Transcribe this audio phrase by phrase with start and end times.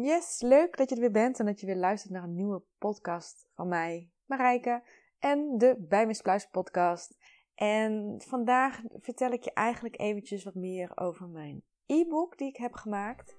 [0.00, 2.62] Yes, leuk dat je er weer bent en dat je weer luistert naar een nieuwe
[2.78, 4.82] podcast van mij, Marijke,
[5.18, 6.16] en de Bij
[6.50, 7.16] podcast.
[7.54, 12.74] En vandaag vertel ik je eigenlijk eventjes wat meer over mijn e-book die ik heb
[12.74, 13.36] gemaakt.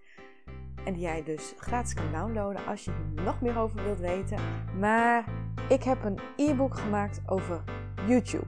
[0.86, 4.40] En die jij dus gratis kan downloaden als je er nog meer over wilt weten.
[4.80, 5.30] Maar
[5.70, 7.64] ik heb een e-book gemaakt over
[8.08, 8.48] YouTube.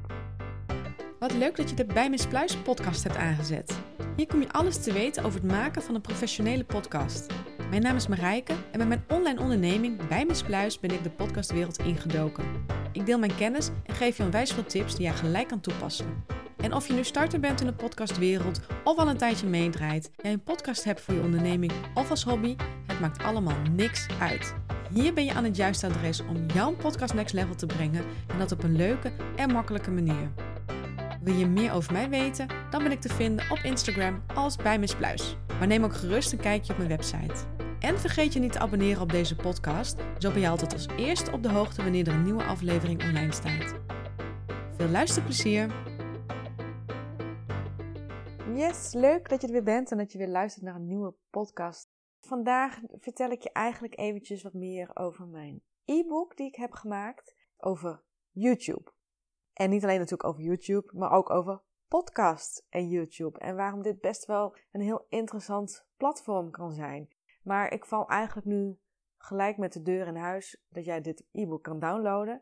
[1.20, 2.18] Wat leuk dat je de Bij
[2.64, 3.80] podcast hebt aangezet.
[4.16, 7.39] Hier kom je alles te weten over het maken van een professionele podcast.
[7.70, 11.78] Mijn naam is Marijke en met mijn online onderneming Bij Mispluis ben ik de podcastwereld
[11.78, 12.46] ingedoken.
[12.92, 16.24] Ik deel mijn kennis en geef je onwijs veel tips die jij gelijk kan toepassen.
[16.58, 20.32] En of je nu starter bent in de podcastwereld of al een tijdje meedraait, jij
[20.32, 22.56] een podcast hebt voor je onderneming of als hobby,
[22.88, 24.56] het maakt allemaal niks uit.
[24.94, 28.38] Hier ben je aan het juiste adres om jouw podcast next level te brengen en
[28.38, 30.32] dat op een leuke en makkelijke manier.
[31.22, 32.48] Wil je meer over mij weten?
[32.70, 34.96] Dan ben ik te vinden op Instagram als bij Miss.
[35.60, 37.59] Maar neem ook gerust een kijkje op mijn website.
[37.80, 41.32] En vergeet je niet te abonneren op deze podcast, zo ben je altijd als eerste
[41.32, 43.80] op de hoogte wanneer er een nieuwe aflevering online staat.
[44.76, 45.74] Veel luisterplezier!
[48.54, 51.14] Yes, leuk dat je er weer bent en dat je weer luistert naar een nieuwe
[51.30, 51.90] podcast.
[52.20, 57.36] Vandaag vertel ik je eigenlijk eventjes wat meer over mijn e-book die ik heb gemaakt
[57.58, 58.92] over YouTube.
[59.54, 63.40] En niet alleen natuurlijk over YouTube, maar ook over podcast en YouTube.
[63.40, 67.10] En waarom dit best wel een heel interessant platform kan zijn.
[67.42, 68.80] Maar ik val eigenlijk nu
[69.18, 72.42] gelijk met de deur in huis dat jij dit e-book kan downloaden.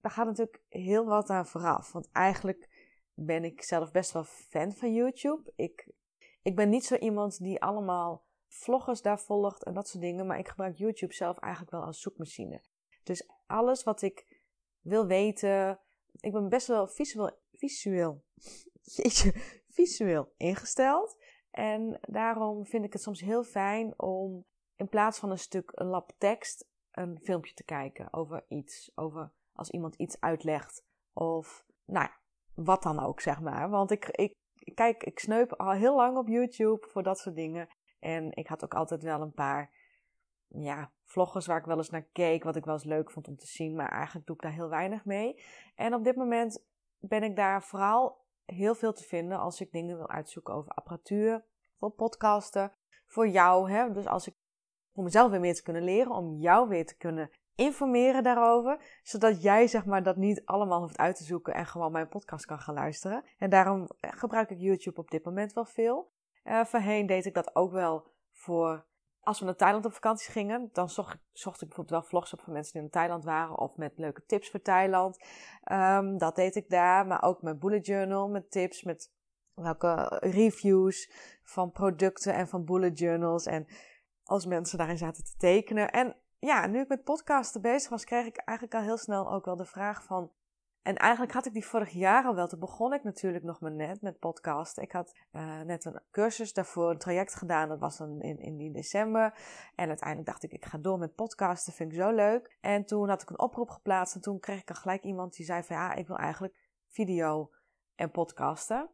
[0.00, 1.92] Daar gaat natuurlijk heel wat aan vooraf.
[1.92, 2.68] Want eigenlijk
[3.14, 5.52] ben ik zelf best wel fan van YouTube.
[5.56, 5.90] Ik,
[6.42, 10.26] ik ben niet zo iemand die allemaal vloggers daar volgt en dat soort dingen.
[10.26, 12.62] Maar ik gebruik YouTube zelf eigenlijk wel als zoekmachine.
[13.02, 14.42] Dus alles wat ik
[14.80, 15.80] wil weten.
[16.20, 18.24] Ik ben best wel visueel, visueel,
[19.78, 21.16] visueel ingesteld.
[21.54, 24.44] En daarom vind ik het soms heel fijn om
[24.76, 28.90] in plaats van een stuk een lab tekst een filmpje te kijken over iets.
[28.94, 30.84] Over als iemand iets uitlegt.
[31.12, 32.08] Of nou
[32.54, 33.70] wat dan ook, zeg maar.
[33.70, 34.34] Want ik, ik,
[34.74, 37.68] kijk, ik sneup al heel lang op YouTube voor dat soort dingen.
[37.98, 39.72] En ik had ook altijd wel een paar
[40.48, 43.36] ja, vloggers waar ik wel eens naar keek, wat ik wel eens leuk vond om
[43.36, 43.74] te zien.
[43.74, 45.42] Maar eigenlijk doe ik daar heel weinig mee.
[45.74, 46.64] En op dit moment
[46.98, 51.44] ben ik daar vooral heel veel te vinden als ik dingen wil uitzoeken over apparatuur,
[51.76, 52.72] voor podcasten,
[53.06, 53.70] voor jou.
[53.70, 53.92] Hè?
[53.92, 54.34] Dus als ik
[54.92, 59.42] om mezelf weer meer te kunnen leren, om jou weer te kunnen informeren daarover, zodat
[59.42, 62.58] jij zeg maar dat niet allemaal hoeft uit te zoeken en gewoon mijn podcast kan
[62.58, 63.24] gaan luisteren.
[63.38, 66.12] En daarom gebruik ik YouTube op dit moment wel veel.
[66.44, 68.86] Uh, voorheen deed ik dat ook wel voor
[69.24, 72.40] als we naar Thailand op vakantie gingen, dan zocht, zocht ik bijvoorbeeld wel vlogs op
[72.40, 75.24] van mensen die in Thailand waren of met leuke tips voor Thailand.
[75.72, 79.12] Um, dat deed ik daar, maar ook mijn bullet journal met tips, met
[79.54, 81.10] welke reviews
[81.42, 83.46] van producten en van bullet journals.
[83.46, 83.66] En
[84.24, 85.90] als mensen daarin zaten te tekenen.
[85.90, 89.44] En ja, nu ik met podcasten bezig was, kreeg ik eigenlijk al heel snel ook
[89.44, 90.30] wel de vraag van
[90.84, 92.48] en eigenlijk had ik die vorig jaar al wel.
[92.48, 94.82] Toen begon ik natuurlijk nog maar net met podcasten.
[94.82, 97.68] Ik had uh, net een cursus daarvoor, een traject gedaan.
[97.68, 99.38] Dat was dan in, in die december.
[99.74, 101.72] En uiteindelijk dacht ik, ik ga door met podcasten.
[101.72, 102.56] Vind ik zo leuk.
[102.60, 104.14] En toen had ik een oproep geplaatst.
[104.14, 106.56] En toen kreeg ik al gelijk iemand die zei van ja, ik wil eigenlijk
[106.88, 107.50] video
[107.94, 108.90] en podcasten.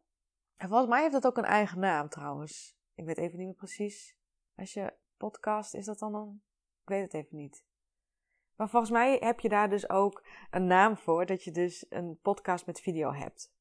[0.56, 2.76] En volgens mij heeft dat ook een eigen naam trouwens.
[2.94, 4.16] Ik weet even niet meer precies.
[4.56, 6.42] Als je podcast, is dat dan een...
[6.82, 7.64] Ik weet het even niet.
[8.60, 12.18] Maar volgens mij heb je daar dus ook een naam voor, dat je dus een
[12.22, 13.52] podcast met video hebt.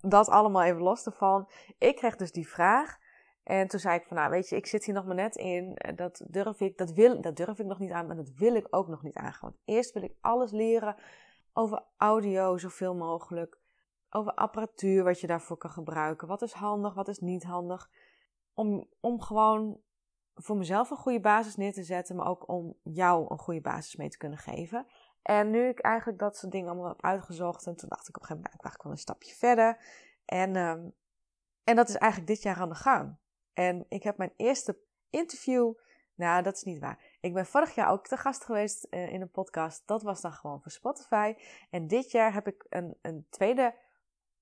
[0.00, 1.48] Dat allemaal even los ervan.
[1.78, 2.98] Ik kreeg dus die vraag.
[3.42, 5.78] En toen zei ik van, nou weet je, ik zit hier nog maar net in.
[5.94, 8.66] Dat durf ik, dat wil, dat durf ik nog niet aan, maar dat wil ik
[8.70, 9.36] ook nog niet aan.
[9.40, 10.96] Want eerst wil ik alles leren
[11.52, 13.58] over audio zoveel mogelijk.
[14.10, 16.28] Over apparatuur, wat je daarvoor kan gebruiken.
[16.28, 17.90] Wat is handig, wat is niet handig.
[18.54, 19.80] Om, om gewoon
[20.42, 23.96] voor mezelf een goede basis neer te zetten, maar ook om jou een goede basis
[23.96, 24.86] mee te kunnen geven.
[25.22, 28.22] En nu ik eigenlijk dat soort dingen allemaal heb uitgezocht, en toen dacht ik op
[28.22, 29.78] een gegeven moment, nou, ik wel een stapje verder.
[30.24, 30.94] En, um,
[31.64, 33.16] en dat is eigenlijk dit jaar aan de gang.
[33.52, 34.78] En ik heb mijn eerste
[35.10, 35.72] interview,
[36.14, 36.98] nou dat is niet waar.
[37.20, 40.32] Ik ben vorig jaar ook te gast geweest uh, in een podcast, dat was dan
[40.32, 41.34] gewoon voor Spotify.
[41.70, 43.74] En dit jaar heb ik een, een tweede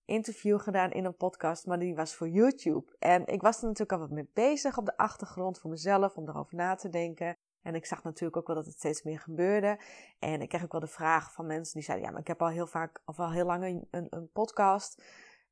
[0.08, 2.96] interview gedaan in een podcast, maar die was voor YouTube.
[2.98, 6.28] En ik was er natuurlijk al wat mee bezig op de achtergrond voor mezelf, om
[6.28, 7.36] erover na te denken.
[7.62, 9.80] En ik zag natuurlijk ook wel dat het steeds meer gebeurde.
[10.18, 12.42] En ik kreeg ook wel de vraag van mensen die zeiden: Ja, maar ik heb
[12.42, 15.02] al heel vaak, of al heel lang een, een, podcast.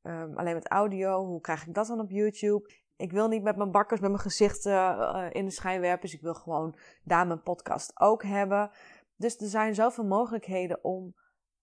[0.03, 1.25] Um, alleen met audio.
[1.25, 2.71] Hoe krijg ik dat dan op YouTube?
[2.97, 6.11] Ik wil niet met mijn bakkers, met mijn gezicht uh, in de schijnwerpers.
[6.11, 8.71] Dus ik wil gewoon daar mijn podcast ook hebben.
[9.17, 11.15] Dus er zijn zoveel mogelijkheden om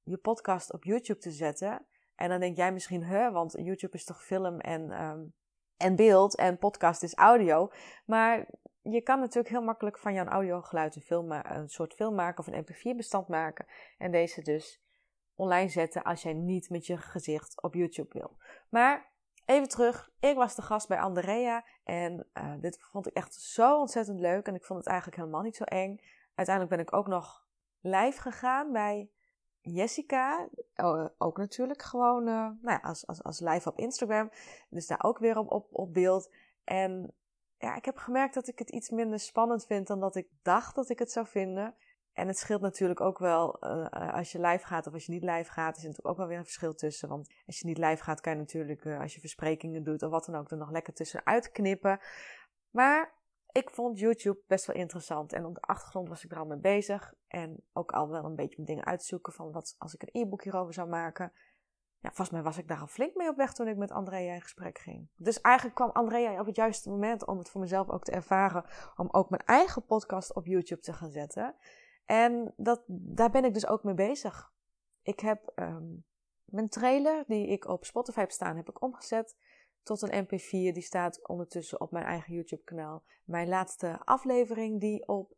[0.03, 1.85] je podcast op YouTube te zetten.
[2.23, 5.33] En dan denk jij misschien, hè, want YouTube is toch film en, um,
[5.77, 7.71] en beeld en podcast is audio.
[8.05, 8.47] Maar
[8.81, 12.47] je kan natuurlijk heel makkelijk van jouw audiogeluid een, film, een soort film maken of
[12.47, 13.65] een mp4-bestand maken.
[13.97, 14.81] En deze dus
[15.35, 18.37] online zetten als jij niet met je gezicht op YouTube wil.
[18.69, 19.11] Maar
[19.45, 23.79] even terug, ik was de gast bij Andrea en uh, dit vond ik echt zo
[23.79, 25.99] ontzettend leuk en ik vond het eigenlijk helemaal niet zo eng.
[26.35, 27.45] Uiteindelijk ben ik ook nog
[27.81, 29.09] live gegaan bij
[29.63, 30.49] Jessica.
[30.75, 34.31] Oh, ook natuurlijk gewoon uh, nou ja, als, als, als live op Instagram.
[34.69, 36.33] Dus daar ook weer op, op, op beeld.
[36.63, 37.13] En
[37.57, 40.75] ja, ik heb gemerkt dat ik het iets minder spannend vind dan dat ik dacht
[40.75, 41.75] dat ik het zou vinden.
[42.13, 45.23] En het scheelt natuurlijk ook wel uh, als je live gaat of als je niet
[45.23, 45.71] live gaat.
[45.71, 47.09] Er is natuurlijk ook wel weer een verschil tussen.
[47.09, 50.25] Want als je niet live gaat, kan je natuurlijk, als je versprekingen doet of wat
[50.25, 51.99] dan ook, er nog lekker tussenuit knippen.
[52.69, 53.13] Maar
[53.53, 55.33] ik vond YouTube best wel interessant.
[55.33, 57.13] En op de achtergrond was ik er al mee bezig.
[57.27, 60.43] En ook al wel een beetje mijn dingen uitzoeken van wat als ik een e-book
[60.43, 61.33] hierover zou maken.
[61.99, 64.33] Ja, volgens mij was ik daar al flink mee op weg toen ik met Andrea
[64.33, 65.07] in gesprek ging.
[65.15, 68.65] Dus eigenlijk kwam Andrea op het juiste moment om het voor mezelf ook te ervaren.
[68.95, 71.55] Om ook mijn eigen podcast op YouTube te gaan zetten.
[72.05, 74.51] En dat, daar ben ik dus ook mee bezig.
[75.01, 76.05] Ik heb um,
[76.45, 79.35] mijn trailer die ik op Spotify heb staan, heb ik omgezet
[79.83, 80.73] tot een MP4.
[80.73, 83.03] Die staat ondertussen op mijn eigen YouTube kanaal.
[83.23, 85.35] Mijn laatste aflevering die op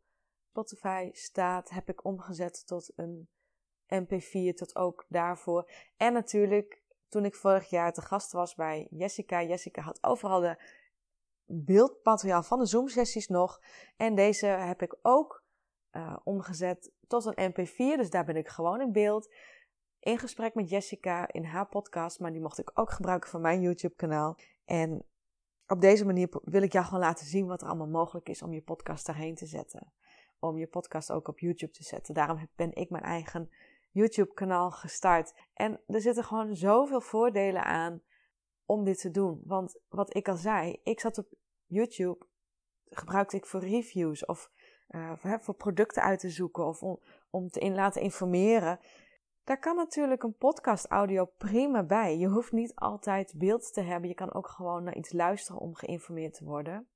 [0.50, 3.28] Spotify staat, heb ik omgezet tot een
[3.94, 5.70] MP4, tot ook daarvoor.
[5.96, 9.42] En natuurlijk, toen ik vorig jaar te gast was bij Jessica.
[9.42, 10.62] Jessica had overal de
[11.44, 13.60] beeldmateriaal van de Zoom-sessies nog.
[13.96, 15.44] En deze heb ik ook
[15.92, 17.96] uh, omgezet tot een MP4.
[17.96, 19.34] Dus daar ben ik gewoon in beeld.
[20.06, 22.20] In gesprek met Jessica in haar podcast.
[22.20, 24.36] Maar die mocht ik ook gebruiken voor mijn YouTube-kanaal.
[24.64, 25.04] En
[25.66, 28.52] op deze manier wil ik jou gewoon laten zien wat er allemaal mogelijk is om
[28.52, 29.92] je podcast daarheen te zetten.
[30.38, 32.14] Om je podcast ook op YouTube te zetten.
[32.14, 33.50] Daarom ben ik mijn eigen
[33.90, 35.34] YouTube-kanaal gestart.
[35.54, 38.02] En er zitten gewoon zoveel voordelen aan
[38.64, 39.40] om dit te doen.
[39.44, 41.26] Want wat ik al zei, ik zat op
[41.64, 42.26] YouTube,
[42.88, 44.50] gebruikte ik voor reviews of
[44.88, 47.00] uh, voor producten uit te zoeken of om,
[47.30, 48.80] om te in laten informeren.
[49.46, 52.18] Daar kan natuurlijk een podcast audio prima bij.
[52.18, 54.08] Je hoeft niet altijd beeld te hebben.
[54.08, 56.88] Je kan ook gewoon naar iets luisteren om geïnformeerd te worden.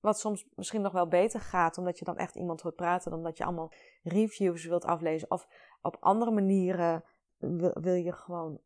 [0.00, 3.22] Wat soms misschien nog wel beter gaat, omdat je dan echt iemand hoort praten, dan
[3.22, 3.72] dat je allemaal
[4.02, 5.30] reviews wilt aflezen.
[5.30, 5.48] Of
[5.82, 7.04] op andere manieren
[7.36, 8.60] wil, wil je gewoon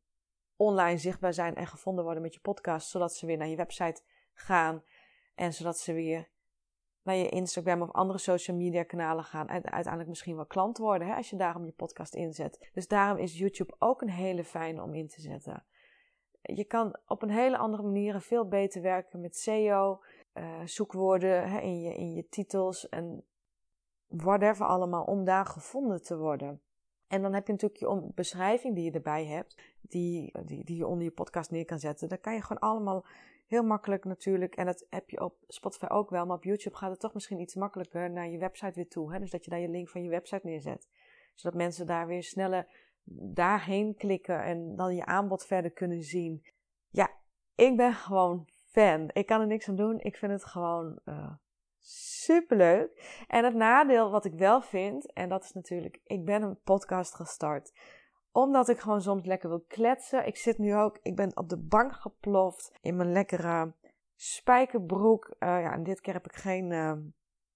[0.56, 4.02] online zichtbaar zijn en gevonden worden met je podcast, zodat ze weer naar je website
[4.32, 4.82] gaan
[5.34, 6.28] en zodat ze weer
[7.06, 9.48] naar je Instagram of andere social media kanalen gaan.
[9.48, 12.70] En uiteindelijk misschien wel klant worden hè, als je daarom je podcast inzet.
[12.72, 15.64] Dus daarom is YouTube ook een hele fijne om in te zetten.
[16.42, 20.00] Je kan op een hele andere manier veel beter werken met SEO,
[20.32, 23.24] eh, zoekwoorden hè, in, je, in je titels en
[24.06, 26.60] whatever allemaal om daar gevonden te worden.
[27.08, 30.86] En dan heb je natuurlijk je beschrijving die je erbij hebt, die, die, die je
[30.86, 32.08] onder je podcast neer kan zetten.
[32.08, 33.04] Daar kan je gewoon allemaal
[33.46, 34.54] heel makkelijk natuurlijk.
[34.54, 36.26] En dat heb je op Spotify ook wel.
[36.26, 39.12] Maar op YouTube gaat het toch misschien iets makkelijker naar je website weer toe.
[39.12, 39.18] Hè?
[39.18, 40.88] Dus dat je daar je link van je website neerzet.
[41.34, 42.66] Zodat mensen daar weer sneller
[43.34, 46.46] daarheen klikken en dan je aanbod verder kunnen zien.
[46.88, 47.10] Ja,
[47.54, 49.10] ik ben gewoon fan.
[49.12, 50.00] Ik kan er niks aan doen.
[50.00, 51.32] Ik vind het gewoon uh, eh,
[51.80, 53.22] super leuk.
[53.26, 57.14] En het nadeel wat ik wel vind, en dat is natuurlijk, ik ben een podcast
[57.14, 57.72] gestart
[58.36, 60.26] omdat ik gewoon soms lekker wil kletsen.
[60.26, 63.74] Ik zit nu ook, ik ben op de bank geploft in mijn lekkere
[64.14, 65.26] spijkerbroek.
[65.26, 66.92] Uh, ja, en dit keer heb ik geen uh,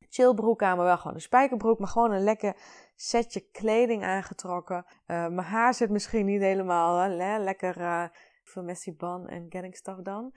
[0.09, 1.79] chillbroek aan, maar wel gewoon een spijkerbroek.
[1.79, 2.57] Maar gewoon een lekker
[2.95, 4.85] setje kleding aangetrokken.
[4.87, 8.11] Uh, mijn haar zit misschien niet helemaal hè, lekker
[8.45, 10.33] voor Messi Ban en Getting Stuff Done.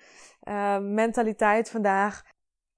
[0.79, 2.23] mentaliteit vandaag.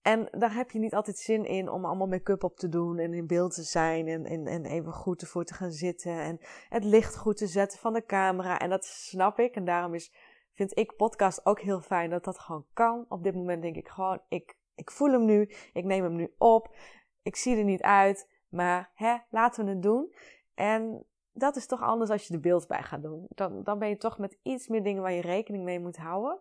[0.05, 3.13] En daar heb je niet altijd zin in om allemaal make-up op te doen en
[3.13, 6.83] in beeld te zijn en, en, en even goed ervoor te gaan zitten en het
[6.83, 8.59] licht goed te zetten van de camera.
[8.59, 10.13] En dat snap ik en daarom is,
[10.53, 13.05] vind ik podcast ook heel fijn dat dat gewoon kan.
[13.09, 15.41] Op dit moment denk ik gewoon, ik, ik voel hem nu,
[15.73, 16.75] ik neem hem nu op,
[17.21, 20.13] ik zie er niet uit, maar hè, laten we het doen.
[20.53, 23.25] En dat is toch anders als je er beeld bij gaat doen.
[23.29, 26.39] Dan, dan ben je toch met iets meer dingen waar je rekening mee moet houden.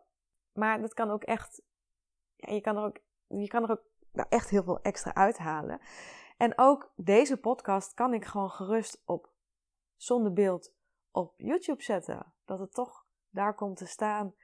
[0.52, 1.62] Maar dat kan ook echt,
[2.36, 5.80] ja, je kan er ook je kan er ook nou, echt heel veel extra uithalen.
[6.36, 9.32] En ook deze podcast kan ik gewoon gerust op
[9.96, 10.74] zonder beeld
[11.10, 12.32] op YouTube zetten.
[12.44, 14.34] Dat het toch daar komt te staan.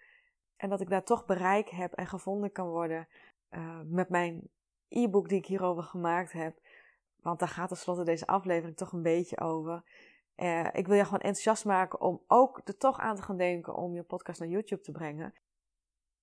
[0.57, 3.09] En dat ik daar toch bereik heb en gevonden kan worden
[3.51, 4.49] uh, met mijn
[4.89, 6.59] e-book die ik hierover gemaakt heb.
[7.17, 9.85] Want daar gaat tenslotte deze aflevering toch een beetje over.
[10.37, 13.75] Uh, ik wil je gewoon enthousiast maken om ook er toch aan te gaan denken
[13.75, 15.35] om je podcast naar YouTube te brengen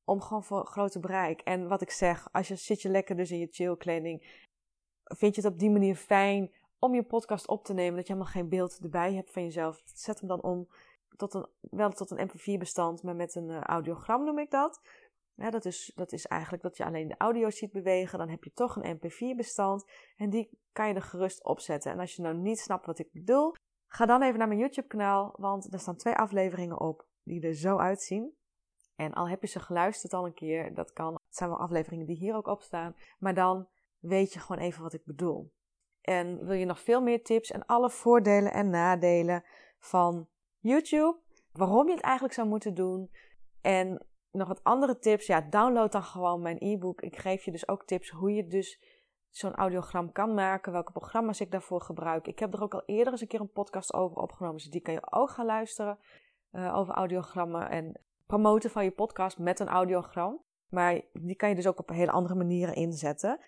[0.07, 1.41] om gewoon voor grote bereik.
[1.41, 4.45] En wat ik zeg, als je zit je lekker dus in je chillkleding,
[5.03, 8.13] vind je het op die manier fijn om je podcast op te nemen, dat je
[8.13, 9.81] helemaal geen beeld erbij hebt van jezelf.
[9.85, 10.67] Zet hem dan om
[11.15, 14.81] tot een, wel tot een mp4 bestand, maar met een uh, audiogram noem ik dat.
[15.35, 18.19] Dat, is, dat is eigenlijk dat je alleen de audio ziet bewegen.
[18.19, 21.91] Dan heb je toch een mp4-bestand en die kan je er gerust opzetten.
[21.91, 23.53] En als je nou niet snapt wat ik bedoel,
[23.87, 27.77] ga dan even naar mijn YouTube-kanaal, want er staan twee afleveringen op die er zo
[27.77, 28.36] uitzien.
[28.97, 31.13] En al heb je ze geluisterd al een keer, dat kan.
[31.13, 32.95] Het zijn wel afleveringen die hier ook op staan.
[33.19, 33.67] Maar dan
[33.99, 35.53] weet je gewoon even wat ik bedoel.
[36.01, 39.43] En wil je nog veel meer tips en alle voordelen en nadelen
[39.79, 40.27] van
[40.59, 41.19] YouTube,
[41.51, 43.11] waarom je het eigenlijk zou moeten doen
[43.61, 47.01] en nog wat andere tips, ja, download dan gewoon mijn e-book.
[47.01, 48.81] Ik geef je dus ook tips hoe je dus
[49.29, 52.27] zo'n audiogram kan maken, welke programma's ik daarvoor gebruik.
[52.27, 54.81] Ik heb er ook al eerder eens een keer een podcast over opgenomen, dus die
[54.81, 55.99] kan je ook gaan luisteren
[56.51, 60.45] uh, over audiogrammen en promoten van je podcast met een audiogram.
[60.69, 63.39] Maar die kan je dus ook op hele andere manieren inzetten.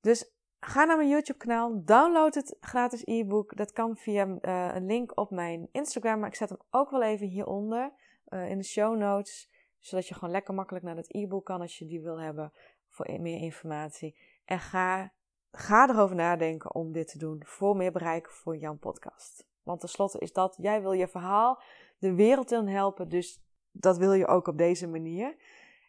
[0.00, 3.56] Dus ga naar mijn YouTube-kanaal, download het gratis e-book.
[3.56, 7.02] Dat kan via uh, een link op mijn Instagram, maar ik zet hem ook wel
[7.02, 7.92] even hieronder
[8.28, 11.78] uh, in de show notes, zodat je gewoon lekker makkelijk naar het e-book kan als
[11.78, 12.52] je die wil hebben
[12.88, 14.18] voor meer informatie.
[14.44, 15.12] En ga,
[15.50, 19.48] ga erover nadenken om dit te doen voor meer bereik voor jouw podcast.
[19.62, 21.62] Want tenslotte is dat, jij wil je verhaal
[21.98, 23.45] de wereld in helpen, dus
[23.80, 25.36] dat wil je ook op deze manier.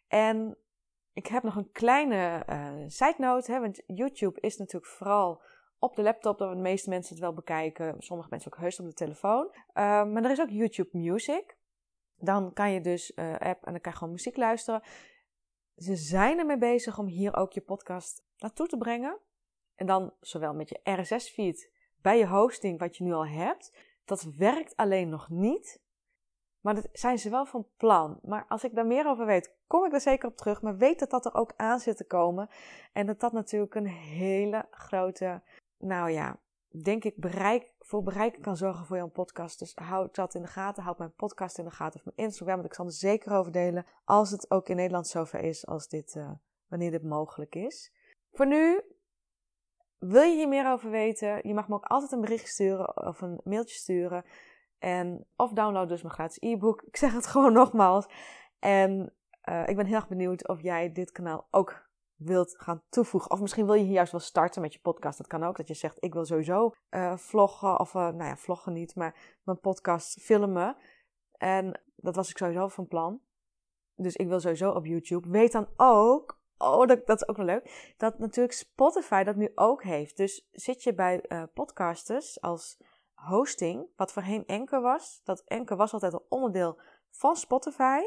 [0.08, 0.56] En
[1.12, 5.42] ik heb nog een kleine uh, side note, hè, want YouTube is natuurlijk vooral
[5.78, 7.94] op de laptop dat de meeste mensen het wel bekijken.
[7.98, 9.46] Sommige mensen ook heus op de telefoon.
[9.54, 9.62] Uh,
[10.04, 11.56] maar er is ook YouTube Music.
[12.16, 14.82] Dan kan je dus uh, app en dan kan je gewoon muziek luisteren.
[15.76, 19.18] Ze zijn ermee bezig om hier ook je podcast naartoe te brengen.
[19.74, 23.72] En dan zowel met je RSS-feed bij je hosting, wat je nu al hebt.
[24.04, 25.82] Dat werkt alleen nog niet.
[26.60, 28.18] Maar dat zijn ze wel van plan.
[28.22, 30.62] Maar als ik daar meer over weet, kom ik er zeker op terug.
[30.62, 32.48] Maar weet dat dat er ook aan zit te komen.
[32.92, 35.42] En dat dat natuurlijk een hele grote,
[35.78, 36.38] nou ja,
[36.82, 39.58] denk ik, bereik, voor bereik kan zorgen voor jouw podcast.
[39.58, 40.82] Dus houd dat in de gaten.
[40.82, 42.54] Houd mijn podcast in de gaten of mijn Instagram.
[42.54, 43.86] Want ik zal er zeker over delen.
[44.04, 46.30] Als het ook in Nederland zover is als dit, uh,
[46.68, 47.92] wanneer dit mogelijk is.
[48.32, 48.82] Voor nu
[49.98, 51.48] wil je hier meer over weten?
[51.48, 54.24] Je mag me ook altijd een bericht sturen of een mailtje sturen.
[54.78, 56.82] En, of download dus mijn gratis e-book.
[56.82, 58.06] Ik zeg het gewoon nogmaals.
[58.58, 59.12] En
[59.48, 63.30] uh, ik ben heel erg benieuwd of jij dit kanaal ook wilt gaan toevoegen.
[63.30, 65.18] Of misschien wil je hier juist wel starten met je podcast.
[65.18, 65.56] Dat kan ook.
[65.56, 67.80] Dat je zegt, ik wil sowieso uh, vloggen.
[67.80, 68.94] Of, uh, nou ja, vloggen niet.
[68.94, 70.76] Maar mijn podcast filmen.
[71.32, 73.20] En dat was ik sowieso van plan.
[73.94, 75.28] Dus ik wil sowieso op YouTube.
[75.28, 77.94] Weet dan ook Oh, dat, dat, is ook wel leuk.
[77.96, 80.16] Dat natuurlijk Spotify dat nu ook heeft.
[80.16, 81.22] Dus zit je bij
[81.54, 82.78] podcasters als
[83.18, 85.20] hosting, wat voorheen Anchor was.
[85.24, 88.00] Dat Anchor was altijd een onderdeel van Spotify.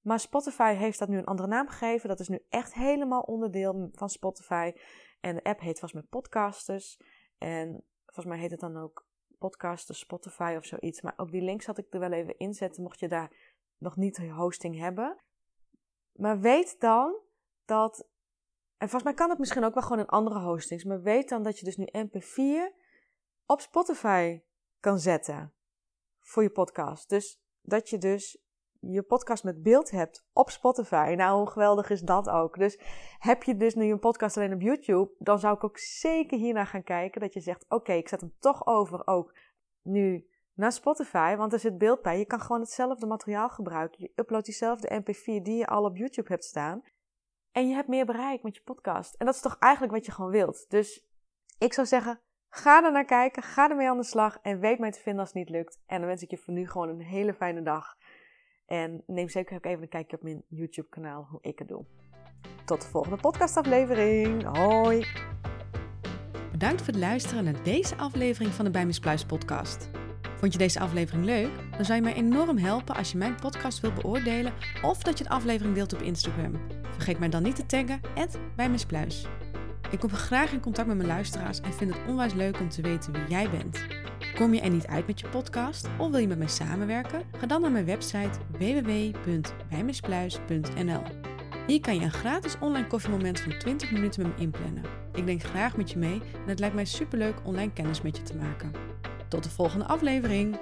[0.00, 2.08] Maar Spotify heeft dat nu een andere naam gegeven.
[2.08, 4.72] Dat is nu echt helemaal onderdeel van Spotify.
[5.20, 7.00] En de app heet volgens mij Podcasters.
[7.38, 9.06] En volgens mij heet het dan ook
[9.38, 11.00] Podcasters Spotify of zoiets.
[11.00, 14.28] Maar ook die link zat ik er wel even inzetten, mocht je daar nog niet
[14.28, 15.16] hosting hebben.
[16.12, 17.20] Maar weet dan
[17.64, 18.08] dat.
[18.76, 20.84] En volgens mij kan het misschien ook wel gewoon in andere hostings.
[20.84, 22.82] Maar weet dan dat je dus nu MP4
[23.46, 24.42] op Spotify
[24.80, 25.54] kan zetten
[26.20, 27.08] voor je podcast.
[27.08, 28.44] Dus dat je dus
[28.80, 31.14] je podcast met beeld hebt op Spotify.
[31.16, 32.58] Nou, hoe geweldig is dat ook?
[32.58, 32.80] Dus
[33.18, 36.66] heb je dus nu een podcast alleen op YouTube, dan zou ik ook zeker hiernaar
[36.66, 37.20] gaan kijken.
[37.20, 39.38] Dat je zegt: Oké, ik zet hem toch over ook
[39.82, 42.18] nu naar Spotify, want er zit beeld bij.
[42.18, 44.02] Je kan gewoon hetzelfde materiaal gebruiken.
[44.02, 46.82] Je uploadt diezelfde MP4 die je al op YouTube hebt staan.
[47.52, 49.14] En je hebt meer bereik met je podcast.
[49.14, 50.64] En dat is toch eigenlijk wat je gewoon wilt.
[50.68, 51.06] Dus
[51.58, 52.20] ik zou zeggen,
[52.56, 55.28] Ga er naar kijken, ga ermee aan de slag en weet mij te vinden als
[55.28, 55.78] het niet lukt.
[55.86, 57.96] En dan wens ik je voor nu gewoon een hele fijne dag.
[58.66, 61.84] En neem zeker ook even een kijkje op mijn YouTube kanaal hoe ik het doe.
[62.64, 64.56] Tot de volgende podcastaflevering.
[64.56, 65.06] Hoi!
[66.50, 69.90] Bedankt voor het luisteren naar deze aflevering van de Bij Pluis podcast.
[70.36, 71.50] Vond je deze aflevering leuk?
[71.76, 75.24] Dan zou je mij enorm helpen als je mijn podcast wilt beoordelen of dat je
[75.24, 76.60] de aflevering deelt op Instagram.
[76.92, 78.00] Vergeet mij dan niet te taggen,
[78.56, 79.26] @bijmispluis.
[79.94, 82.82] Ik kom graag in contact met mijn luisteraars en vind het onwijs leuk om te
[82.82, 83.84] weten wie jij bent.
[84.34, 87.22] Kom je er niet uit met je podcast of wil je met mij samenwerken?
[87.38, 91.02] Ga dan naar mijn website www.bijmispluis.nl.
[91.66, 94.82] Hier kan je een gratis online koffiemoment van 20 minuten met me inplannen.
[95.12, 98.22] Ik denk graag met je mee en het lijkt mij superleuk online kennis met je
[98.22, 98.72] te maken.
[99.28, 100.58] Tot de volgende aflevering!